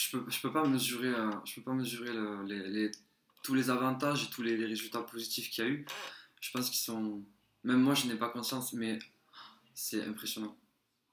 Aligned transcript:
je 0.00 0.16
peux, 0.18 0.30
je 0.30 0.40
peux 0.40 0.52
pas 0.52 0.64
mesurer, 0.66 1.08
euh, 1.08 1.30
je 1.44 1.54
peux 1.56 1.62
pas 1.62 1.74
mesurer 1.74 2.12
le- 2.12 2.44
les, 2.44 2.68
les- 2.68 2.90
tous 3.42 3.54
les 3.54 3.70
avantages 3.70 4.24
et 4.24 4.30
tous 4.30 4.42
les, 4.42 4.56
les 4.56 4.66
résultats 4.66 5.02
positifs 5.02 5.50
qu'il 5.50 5.64
y 5.64 5.66
a 5.66 5.70
eu. 5.70 5.86
Je 6.40 6.50
pense 6.52 6.70
qu'ils 6.70 6.80
sont. 6.80 7.22
Même 7.64 7.82
moi, 7.82 7.94
je 7.94 8.06
n'ai 8.06 8.16
pas 8.16 8.28
conscience, 8.30 8.72
mais 8.72 8.98
c'est 9.74 10.04
impressionnant. 10.04 10.56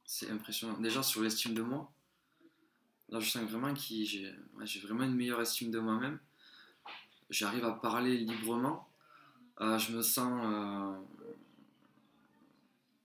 C'est 0.05 0.29
impressionnant. 0.31 0.77
Déjà 0.79 1.03
sur 1.03 1.21
l'estime 1.23 1.53
de 1.53 1.61
moi, 1.61 1.91
là, 3.09 3.19
je 3.19 3.29
sens 3.29 3.43
vraiment 3.49 3.73
que 3.73 3.79
j'ai 3.81 4.33
ouais, 4.55 4.65
j'ai 4.65 4.79
vraiment 4.81 5.03
une 5.03 5.15
meilleure 5.15 5.41
estime 5.41 5.71
de 5.71 5.79
moi-même. 5.79 6.19
J'arrive 7.29 7.65
à 7.65 7.71
parler 7.73 8.17
librement. 8.17 8.87
Euh, 9.61 9.77
je 9.79 9.91
me 9.93 10.01
sens 10.01 10.41
euh, 10.45 10.97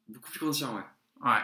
beaucoup 0.08 0.30
plus 0.30 0.40
conscient, 0.40 0.74
ouais. 0.76 0.84
Ouais. 1.22 1.40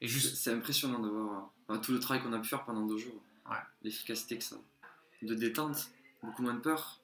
Et 0.00 0.08
C'est 0.08 0.14
juste, 0.14 0.36
c'est 0.36 0.52
impressionnant 0.52 0.98
de 1.00 1.08
voir 1.08 1.50
euh, 1.70 1.78
tout 1.78 1.92
le 1.92 2.00
travail 2.00 2.22
qu'on 2.22 2.32
a 2.32 2.38
pu 2.38 2.48
faire 2.48 2.64
pendant 2.64 2.86
deux 2.86 2.98
jours. 2.98 3.22
Ouais. 3.50 3.56
L'efficacité 3.82 4.38
que 4.38 4.44
ça. 4.44 4.56
a. 4.56 5.24
De 5.26 5.34
détente, 5.34 5.90
beaucoup 6.22 6.42
moins 6.42 6.54
de 6.54 6.60
peur. 6.60 7.00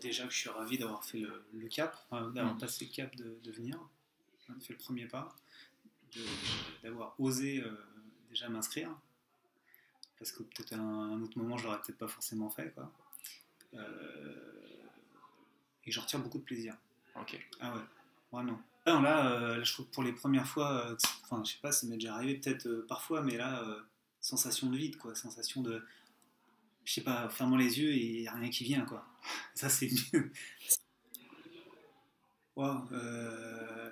Déjà 0.00 0.24
que 0.26 0.32
je 0.32 0.38
suis 0.38 0.48
ravi 0.48 0.78
d'avoir 0.78 1.04
fait 1.04 1.18
le, 1.18 1.44
le 1.52 1.68
cap, 1.68 1.94
euh, 2.12 2.30
d'avoir 2.30 2.54
Mm. 2.54 2.58
passé 2.58 2.86
le 2.86 2.90
cap 2.94 3.14
de, 3.16 3.38
de 3.42 3.50
venir, 3.52 3.78
hein, 4.48 4.54
fait 4.60 4.72
le 4.72 4.78
premier 4.78 5.06
pas, 5.06 5.28
d'avoir 6.82 7.14
osé 7.20 7.62
euh, 7.62 7.70
déjà 8.30 8.48
m'inscrire, 8.48 8.90
parce 10.18 10.32
que 10.32 10.42
peut-être 10.42 10.72
à 10.72 10.76
un, 10.76 11.12
un 11.12 11.20
autre 11.22 11.36
moment 11.38 11.58
je 11.58 11.64
l'aurais 11.64 11.80
peut-être 11.82 11.98
pas 11.98 12.08
forcément 12.08 12.48
fait, 12.48 12.72
quoi. 12.72 12.90
Euh, 13.74 14.86
et 15.84 15.92
j'en 15.92 16.00
retire 16.00 16.20
beaucoup 16.20 16.38
de 16.38 16.44
plaisir. 16.44 16.76
ok. 17.16 17.38
Ah 17.60 17.74
ouais, 17.74 17.82
vraiment. 18.32 18.60
Ah 18.86 18.94
non, 18.94 19.02
là, 19.02 19.32
euh, 19.32 19.56
là, 19.58 19.62
je 19.62 19.72
trouve 19.74 19.86
que 19.86 19.92
pour 19.92 20.02
les 20.02 20.12
premières 20.14 20.46
fois, 20.46 20.86
euh, 20.92 20.96
enfin, 21.24 21.44
je 21.44 21.52
sais 21.52 21.58
pas, 21.60 21.72
ça 21.72 21.86
m'est 21.86 21.96
déjà 21.96 22.14
arrivé 22.14 22.36
peut-être 22.38 22.66
euh, 22.66 22.86
parfois, 22.88 23.20
mais 23.22 23.36
là, 23.36 23.62
euh, 23.64 23.80
sensation 24.20 24.68
de 24.68 24.76
vide, 24.76 24.96
quoi, 24.96 25.14
sensation 25.14 25.62
de, 25.62 25.82
je 26.84 26.94
sais 26.94 27.00
pas, 27.02 27.28
fermant 27.30 27.56
les 27.56 27.78
yeux 27.80 27.92
et 27.92 28.20
n'y 28.22 28.28
a 28.28 28.34
rien 28.34 28.50
qui 28.50 28.64
vient, 28.64 28.84
quoi. 28.84 29.06
Ça, 29.54 29.68
c'est 29.68 29.90
mieux. 30.12 30.30
Waouh, 32.56 32.88
euh, 32.92 33.90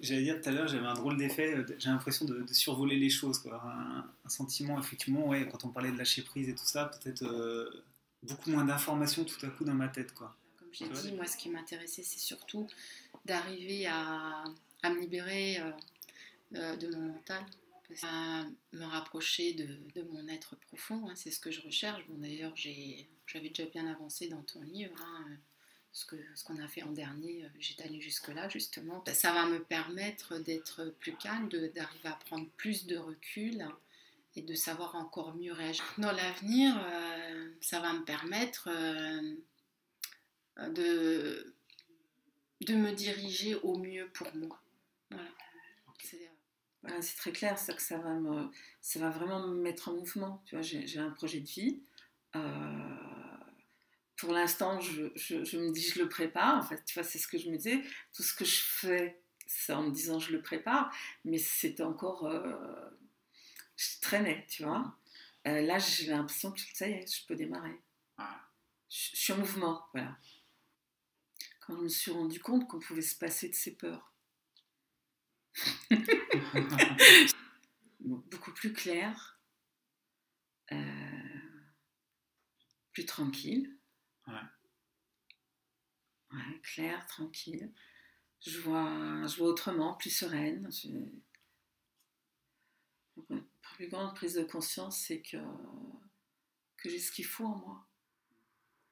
J'allais 0.00 0.22
dire 0.22 0.40
tout 0.40 0.48
à 0.48 0.52
l'heure, 0.52 0.66
j'avais 0.66 0.86
un 0.86 0.94
drôle 0.94 1.16
d'effet, 1.16 1.54
euh, 1.54 1.64
j'ai 1.78 1.88
l'impression 1.88 2.24
de, 2.24 2.42
de 2.42 2.52
survoler 2.52 2.96
les 2.96 3.10
choses, 3.10 3.38
quoi. 3.38 3.62
Un, 3.64 4.04
un 4.24 4.28
sentiment, 4.28 4.78
effectivement, 4.80 5.28
ouais, 5.28 5.48
quand 5.48 5.64
on 5.64 5.68
parlait 5.68 5.92
de 5.92 5.96
lâcher 5.98 6.22
prise 6.22 6.48
et 6.48 6.54
tout 6.54 6.64
ça, 6.64 6.86
peut-être 6.86 7.22
euh, 7.22 7.84
beaucoup 8.24 8.50
moins 8.50 8.64
d'informations 8.64 9.24
tout 9.24 9.44
à 9.46 9.48
coup 9.48 9.64
dans 9.64 9.74
ma 9.74 9.88
tête, 9.88 10.12
quoi. 10.12 10.34
Comme 10.58 10.68
j'ai 10.72 10.88
dit, 10.88 11.12
moi, 11.12 11.26
ce 11.26 11.36
qui 11.36 11.50
m'intéressait, 11.50 12.02
c'est 12.02 12.18
surtout 12.18 12.66
d'arriver 13.24 13.86
à, 13.86 14.42
à 14.82 14.90
me 14.90 14.98
libérer 15.00 15.60
euh, 15.60 16.76
de 16.76 16.96
mon 16.96 17.12
mental, 17.12 17.44
à 18.02 18.44
me 18.72 18.84
rapprocher 18.84 19.54
de, 19.54 20.02
mon 20.02 20.28
être 20.28 20.56
profond. 20.56 21.08
hein, 21.08 21.14
c'est 21.16 21.30
ce 21.30 21.40
que 21.40 21.50
je 21.50 21.60
recherche. 21.60 22.06
Bon, 22.08 22.18
d'ailleurs, 22.18 22.54
j'avais 22.56 23.48
déjà 23.48 23.66
bien 23.66 23.86
avancé 23.86 24.28
dans 24.28 24.42
ton 24.42 24.62
livre. 24.62 24.94
hein, 25.00 25.38
ce 25.92 26.44
qu'on 26.44 26.58
a 26.58 26.68
fait 26.68 26.82
en 26.82 26.92
dernier, 26.92 27.44
euh, 27.44 27.48
j'étais 27.58 27.84
allée 27.84 28.00
jusque-là, 28.00 28.48
justement. 28.48 29.04
Ça 29.12 29.32
va 29.32 29.46
me 29.46 29.62
permettre 29.62 30.38
d'être 30.38 30.86
plus 31.00 31.14
calme, 31.16 31.48
d'arriver 31.48 32.08
à 32.08 32.18
prendre 32.26 32.48
plus 32.56 32.86
de 32.86 32.96
recul 32.96 33.66
et 34.34 34.42
de 34.42 34.54
savoir 34.54 34.94
encore 34.96 35.34
mieux 35.34 35.52
réagir. 35.52 35.84
Dans 35.98 36.12
l'avenir, 36.12 36.74
euh, 36.82 37.52
ça 37.60 37.80
va 37.80 37.92
me 37.92 38.04
permettre 38.04 38.68
euh, 38.68 39.36
de, 40.70 41.54
me 42.70 42.92
diriger 42.92 43.54
au 43.56 43.76
mieux 43.76 44.08
pour 44.14 44.34
moi. 44.34 44.58
Voilà. 45.10 45.28
C'est- 46.02 46.30
Voilà, 46.82 47.00
c'est 47.02 47.16
très 47.16 47.32
clair, 47.32 47.58
c'est 47.58 47.76
que 47.76 47.82
ça 47.82 47.98
va, 47.98 48.14
me, 48.14 48.50
ça 48.80 48.98
va 48.98 49.10
vraiment 49.10 49.46
me 49.46 49.54
mettre 49.60 49.88
en 49.88 49.94
mouvement. 49.94 50.42
Tu 50.46 50.56
vois, 50.56 50.62
j'ai 50.62 50.98
un 50.98 51.10
projet 51.10 51.40
de 51.40 51.46
vie. 51.46 51.80
Euh, 52.36 52.40
pour 54.16 54.32
l'instant, 54.32 54.80
je, 54.80 55.06
je- 55.16 55.44
je 55.44 55.58
me 55.58 55.70
dis 55.72 55.82
je 55.82 55.98
le 56.00 56.08
prépare. 56.08 56.58
En 56.58 56.62
fait, 56.62 56.84
tu 56.84 56.94
vois, 56.94 57.02
c'est 57.02 57.18
ce 57.18 57.26
que 57.28 57.38
je 57.38 57.50
me 57.50 57.56
disais. 57.56 57.82
Tout 58.14 58.22
ce 58.22 58.34
que 58.34 58.44
je 58.44 58.60
fais, 58.62 59.20
c'est 59.46 59.72
en 59.72 59.82
me 59.84 59.90
disant 59.90 60.18
je 60.18 60.32
le 60.32 60.42
prépare, 60.42 60.94
mais 61.24 61.38
c'est 61.38 61.80
encore. 61.80 62.26
euh, 62.26 62.52
je 63.76 64.00
traînais, 64.00 64.46
tu 64.48 64.64
vois. 64.64 64.96
Euh, 65.48 65.60
là, 65.62 65.78
j'ai 65.78 66.06
l'impression 66.06 66.52
que 66.52 66.60
ça 66.74 66.88
y 66.88 66.92
est, 66.92 67.06
je 67.20 67.26
peux 67.26 67.34
démarrer. 67.36 67.80
Ah. 68.18 68.40
Je, 68.90 69.10
je 69.12 69.16
suis 69.16 69.32
en 69.32 69.38
mouvement, 69.38 69.82
voilà. 69.94 70.16
Quand 71.60 71.74
je 71.78 71.80
me 71.84 71.88
suis 71.88 72.10
rendu 72.10 72.40
compte 72.40 72.68
qu'on 72.68 72.78
pouvait 72.78 73.00
se 73.00 73.16
passer 73.16 73.48
de 73.48 73.54
ses 73.54 73.74
peurs. 73.74 74.11
beaucoup 78.00 78.52
plus 78.52 78.72
clair, 78.72 79.38
euh, 80.72 80.76
plus 82.92 83.06
tranquille. 83.06 83.76
Ouais. 84.26 84.34
Ouais, 86.32 86.60
clair, 86.62 87.06
tranquille. 87.06 87.72
Je 88.46 88.58
vois, 88.60 89.26
je 89.28 89.36
vois 89.36 89.48
autrement, 89.48 89.94
plus 89.94 90.10
sereine. 90.10 90.68
Je- 90.72 90.88
Une 93.30 93.42
plus 93.62 93.88
grande 93.88 94.14
prise 94.14 94.34
de 94.34 94.42
conscience, 94.42 94.98
c'est 94.98 95.22
que, 95.22 95.38
que 96.76 96.90
j'ai 96.90 96.98
ce 96.98 97.12
qu'il 97.12 97.24
faut 97.24 97.46
en 97.46 97.56
moi. 97.56 97.86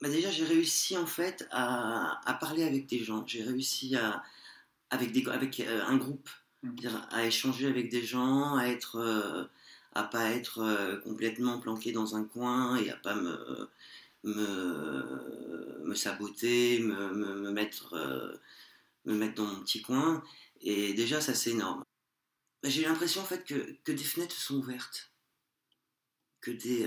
Bah 0.00 0.08
déjà, 0.08 0.30
j'ai 0.30 0.44
réussi 0.44 0.96
en 0.96 1.06
fait 1.06 1.46
à, 1.50 2.20
à 2.28 2.34
parler 2.34 2.62
avec 2.64 2.86
des 2.86 3.04
gens. 3.04 3.26
J'ai 3.26 3.42
réussi 3.42 3.96
à, 3.96 4.22
avec, 4.90 5.12
des, 5.12 5.26
avec 5.28 5.60
euh, 5.60 5.84
un 5.84 5.96
groupe, 5.96 6.28
C'est-à-dire 6.62 7.06
à 7.10 7.26
échanger 7.26 7.66
avec 7.66 7.90
des 7.90 8.02
gens, 8.02 8.56
à 8.56 8.66
être, 8.66 8.96
euh, 8.96 9.44
à 9.94 10.04
pas 10.04 10.30
être 10.30 10.58
euh, 10.58 10.96
complètement 10.98 11.58
planqué 11.58 11.92
dans 11.92 12.16
un 12.16 12.24
coin 12.24 12.76
et 12.76 12.90
à 12.90 12.96
pas 12.96 13.14
me, 13.14 13.68
me, 14.24 15.94
saboter, 15.94 16.80
me, 16.80 17.14
me, 17.14 17.34
me 17.36 17.50
mettre, 17.50 17.94
euh, 17.94 18.36
me 19.06 19.14
mettre 19.14 19.36
dans 19.36 19.46
mon 19.46 19.60
petit 19.62 19.82
coin. 19.82 20.22
Et 20.60 20.92
déjà, 20.94 21.20
ça 21.20 21.34
c'est 21.34 21.50
énorme. 21.50 21.84
Bah, 22.62 22.68
J'ai 22.68 22.82
l'impression 22.82 23.22
en 23.22 23.24
fait 23.24 23.44
que, 23.44 23.76
que 23.84 23.92
des 23.92 24.04
fenêtres 24.04 24.36
sont 24.36 24.56
ouvertes, 24.56 25.12
que 26.40 26.50
des 26.50 26.86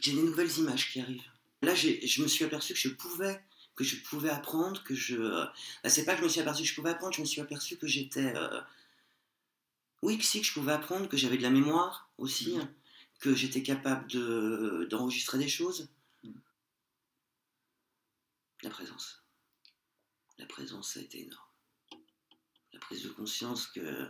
j'ai 0.00 0.12
des 0.12 0.22
nouvelles 0.22 0.58
images 0.58 0.90
qui 0.90 1.00
arrivent. 1.00 1.30
Là, 1.62 1.74
je 1.74 2.22
me 2.22 2.28
suis 2.28 2.44
aperçu 2.44 2.74
que 2.74 2.78
je 2.78 2.88
pouvais, 2.90 3.40
que 3.76 3.84
je 3.84 3.96
pouvais 4.02 4.30
apprendre, 4.30 4.82
que 4.84 4.94
je. 4.94 5.16
euh, 5.16 5.44
bah, 5.82 5.90
c'est 5.90 6.04
pas 6.04 6.12
que 6.14 6.20
je 6.20 6.24
me 6.24 6.28
suis 6.28 6.40
aperçu 6.40 6.62
que 6.62 6.68
je 6.68 6.74
pouvais 6.74 6.90
apprendre, 6.90 7.14
je 7.14 7.20
me 7.20 7.26
suis 7.26 7.40
aperçu 7.40 7.76
que 7.76 7.86
j'étais. 7.86 8.34
euh, 8.36 8.60
Oui, 10.02 10.18
que 10.18 10.24
si, 10.24 10.40
que 10.40 10.46
je 10.46 10.52
pouvais 10.52 10.72
apprendre, 10.72 11.08
que 11.08 11.16
j'avais 11.16 11.38
de 11.38 11.42
la 11.42 11.50
mémoire 11.50 12.08
aussi, 12.18 12.52
Mhm. 12.54 12.60
hein, 12.60 12.70
que 13.20 13.34
j'étais 13.34 13.62
capable 13.62 14.06
de 14.10 14.86
d'enregistrer 14.90 15.38
des 15.38 15.48
choses. 15.48 15.88
Mhm. 16.22 16.34
La 18.62 18.70
présence. 18.70 19.22
La 20.38 20.46
présence, 20.46 20.92
ça 20.94 21.00
a 21.00 21.02
été 21.02 21.20
énorme. 21.22 21.40
La 22.72 22.80
prise 22.80 23.02
de 23.04 23.08
conscience 23.08 23.66
que 23.68 24.08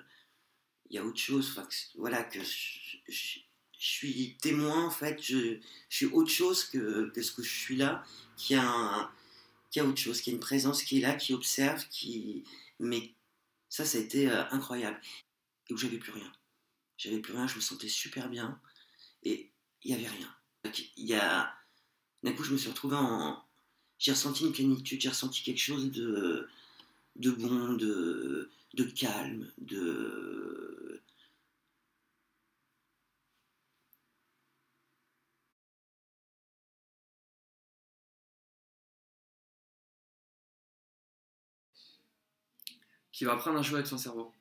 il 0.91 0.97
y 0.97 0.99
a 0.99 1.05
autre 1.05 1.19
chose, 1.19 1.51
enfin, 1.51 1.67
que- 1.67 1.99
voilà, 1.99 2.23
que 2.25 2.43
je, 2.43 2.97
je- 3.09 3.39
je 3.79 3.87
suis 3.87 4.37
témoin 4.41 4.85
en 4.87 4.91
fait, 4.91 5.21
je, 5.23 5.59
je 5.89 5.97
suis 5.97 6.07
autre 6.07 6.31
chose 6.31 6.65
que, 6.65 7.11
que 7.11 7.23
ce 7.23 7.33
que 7.33 7.43
je 7.43 7.51
suis 7.55 7.77
là, 7.77 8.05
qui 8.37 8.55
a, 8.55 8.63
un, 8.69 9.11
a 9.81 9.85
autre 9.85 9.99
chose, 9.99 10.21
qui 10.21 10.31
a 10.31 10.33
une 10.33 10.41
présence 10.41 10.83
qui 10.83 10.99
est 10.99 11.01
là, 11.01 11.15
qui 11.15 11.35
observe, 11.35 11.87
qui. 11.89 12.45
Mais 12.81 13.15
ça, 13.69 13.85
ça 13.85 13.99
a 13.99 14.01
été 14.01 14.29
euh, 14.31 14.45
incroyable. 14.51 15.01
Et 15.69 15.75
où 15.75 15.77
j'avais 15.77 15.99
plus 15.99 16.13
rien. 16.13 16.31
J'avais 16.99 17.19
plus 17.19 17.33
rien, 17.33 17.47
je 17.47 17.57
me 17.57 17.61
sentais 17.61 17.89
super 17.89 18.29
bien, 18.29 18.61
et 19.25 19.51
il 19.83 19.91
n'y 19.91 19.97
avait 19.97 20.15
rien. 20.15 20.35
Il 20.97 21.07
y 21.07 21.15
a. 21.15 21.53
D'un 22.23 22.33
coup, 22.33 22.45
je 22.45 22.53
me 22.53 22.59
suis 22.59 22.71
retrouvé 22.71 22.97
en. 22.97 23.43
J'ai 23.99 24.13
ressenti 24.13 24.45
une 24.45 24.53
plénitude, 24.53 25.01
j'ai 25.01 25.09
ressenti 25.09 25.43
quelque 25.43 25.61
chose 25.61 25.91
de, 25.91 26.49
de 27.17 27.31
bon, 27.31 27.75
de, 27.75 28.51
de 28.75 28.85
calme, 28.85 29.51
de. 29.59 31.01
Qui 43.15 43.25
va 43.25 43.35
apprendre 43.35 43.61
à 43.61 43.63
jouer 43.63 43.77
avec 43.77 43.87
son 43.87 43.97
cerveau. 43.97 44.33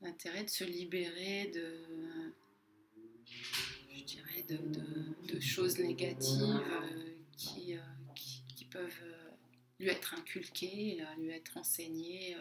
L'intérêt 0.00 0.42
de 0.42 0.50
se 0.50 0.64
libérer 0.64 1.52
de, 1.54 2.34
je 3.94 4.02
dirais, 4.02 4.42
de, 4.42 5.38
choses 5.38 5.78
négatives 5.78 6.42
euh, 6.42 7.14
qui, 7.36 7.76
euh, 7.76 7.80
qui, 8.16 8.42
qui 8.56 8.64
peuvent 8.64 9.02
euh, 9.04 9.30
lui 9.78 9.88
être 9.90 10.14
inculquées, 10.14 11.00
lui 11.16 11.30
être 11.30 11.56
enseignées 11.56 12.36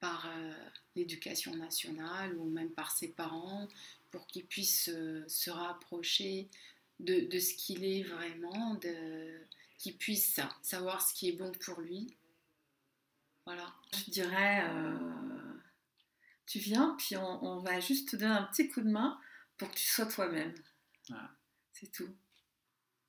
par 0.00 0.28
l'éducation 0.96 1.54
nationale 1.54 2.36
ou 2.38 2.50
même 2.50 2.70
par 2.70 2.90
ses 2.90 3.12
parents 3.12 3.68
pour 4.10 4.26
qu'il 4.26 4.46
puisse 4.46 4.90
se 5.28 5.50
rapprocher 5.50 6.48
de, 6.98 7.38
ce 7.38 7.54
qu'il 7.54 7.84
est 7.84 8.02
vraiment, 8.02 8.74
qu'il 9.78 9.96
puisse 9.96 10.40
savoir 10.62 11.06
ce 11.06 11.14
qui 11.14 11.28
est 11.28 11.32
bon 11.36 11.52
pour 11.64 11.80
lui 11.80 12.16
Voilà. 13.44 13.74
Je 13.92 14.10
dirais, 14.10 14.68
euh, 14.70 15.52
tu 16.46 16.58
viens, 16.58 16.94
puis 16.98 17.16
on, 17.16 17.44
on 17.44 17.60
va 17.60 17.80
juste 17.80 18.10
te 18.10 18.16
donner 18.16 18.32
un 18.32 18.44
petit 18.44 18.68
coup 18.68 18.80
de 18.80 18.90
main 18.90 19.18
pour 19.58 19.70
que 19.70 19.76
tu 19.76 19.86
sois 19.86 20.06
toi-même. 20.06 20.54
Voilà. 21.08 21.30
C'est 21.72 21.90
tout. 21.92 22.08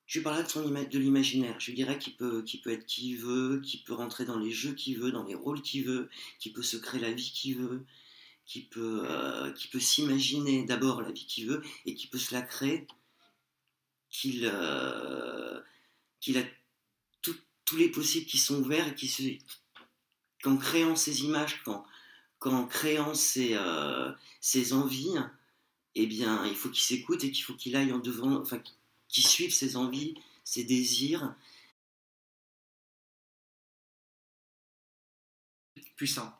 Je 0.08 0.20
lui 0.20 0.24
parlerai 0.24 0.44
de, 0.44 0.50
son 0.50 0.62
de 0.70 1.00
l'imaginaire. 1.00 1.60
Je 1.60 1.68
lui 1.68 1.76
dirais 1.76 2.00
qu'il 2.00 2.16
peut, 2.16 2.42
qu'il 2.44 2.62
peut 2.62 2.72
être 2.72 2.86
qui 2.86 3.12
il 3.12 3.18
veut, 3.18 3.60
qu'il 3.60 3.84
peut 3.84 3.94
rentrer 3.94 4.24
dans 4.24 4.40
les 4.40 4.52
jeux 4.52 4.74
qu'il 4.74 4.98
veut, 4.98 5.12
dans 5.12 5.26
les 5.26 5.36
rôles 5.36 5.62
qu'il 5.62 5.86
veut, 5.86 6.10
qu'il 6.40 6.54
peut 6.54 6.64
se 6.64 6.78
créer 6.78 7.02
la 7.02 7.12
vie 7.12 7.32
qu'il 7.32 7.58
veut, 7.58 7.86
qu'il 8.46 8.70
peut, 8.70 9.02
euh, 9.04 9.52
qu'il 9.52 9.70
peut 9.70 9.82
s'imaginer 9.82 10.64
d'abord 10.64 11.02
la 11.02 11.12
vie 11.12 11.26
qu'il 11.26 11.48
veut 11.50 11.62
et 11.86 11.94
qu'il 11.94 12.10
peut 12.10 12.18
se 12.18 12.34
la 12.34 12.42
créer, 12.42 12.88
qu'il, 14.10 14.46
euh, 14.46 15.62
qu'il 16.22 16.38
a 16.38 16.44
tout- 16.44 16.57
tous 17.68 17.76
les 17.76 17.90
possibles 17.90 18.26
qui 18.26 18.38
sont 18.38 18.62
ouverts 18.62 18.88
et 18.88 18.96
qui 18.96 19.10
se, 19.10 19.24
qu'en 20.42 20.58
créant 20.58 20.96
ses 20.96 21.24
images, 21.24 21.62
qu'en, 22.40 22.66
créant 22.66 23.14
ses, 23.14 23.56
euh, 23.56 24.12
ses 24.40 24.74
envies, 24.74 25.16
eh 25.94 26.08
bien, 26.08 26.46
il 26.46 26.56
faut 26.56 26.70
qu'il 26.70 26.84
s'écoute 26.84 27.24
et 27.26 27.32
qu'il 27.32 27.44
faut 27.44 27.56
qu'il 27.56 27.76
aille 27.76 27.92
en 27.92 28.00
devant, 28.00 28.42
enfin, 28.42 28.62
qui 29.10 29.22
suivent 29.22 29.54
ses 29.54 29.76
envies, 29.76 30.16
ses 30.46 30.64
désirs. 30.64 31.36
Puissant. 35.98 36.32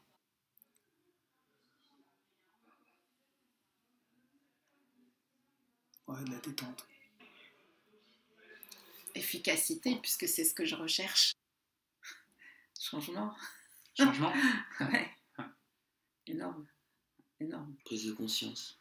Ouais, 6.08 6.24
de 6.24 6.32
la 6.32 6.40
détente. 6.40 6.88
Efficacité, 9.16 9.98
puisque 10.02 10.28
c'est 10.28 10.44
ce 10.44 10.54
que 10.54 10.66
je 10.66 10.76
recherche. 10.76 11.34
Changement. 12.80 13.36
Changement 13.98 14.34
Ouais. 14.80 15.10
Énorme. 16.28 16.68
Énorme. 17.40 17.76
Prise 17.86 18.06
de 18.06 18.12
conscience. 18.14 18.80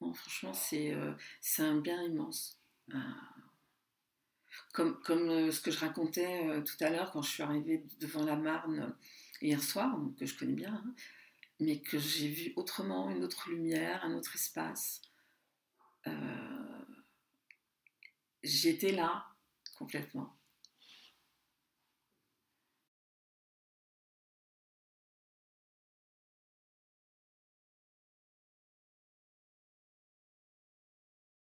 Non, 0.00 0.12
franchement, 0.12 0.52
c'est 0.54 0.92
euh, 0.92 1.12
c'est 1.40 1.62
un 1.62 1.76
bien 1.80 2.02
immense. 2.02 2.58
Euh, 2.92 2.98
comme 4.72 5.00
comme 5.02 5.28
euh, 5.30 5.50
ce 5.52 5.60
que 5.60 5.70
je 5.70 5.78
racontais 5.78 6.48
euh, 6.48 6.60
tout 6.60 6.76
à 6.80 6.90
l'heure 6.90 7.10
quand 7.12 7.22
je 7.22 7.30
suis 7.30 7.42
arrivée 7.42 7.84
devant 8.00 8.24
la 8.24 8.36
Marne 8.36 8.94
hier 9.40 9.62
soir, 9.62 9.96
que 10.18 10.26
je 10.26 10.36
connais 10.36 10.52
bien, 10.52 10.74
hein, 10.74 10.94
mais 11.60 11.78
que 11.80 11.98
j'ai 11.98 12.28
vu 12.28 12.52
autrement, 12.56 13.10
une 13.10 13.24
autre 13.24 13.50
lumière, 13.50 14.04
un 14.04 14.14
autre 14.14 14.34
espace. 14.34 15.00
Euh, 16.06 16.53
J'étais 18.44 18.92
là 18.92 19.24
complètement. 19.78 20.36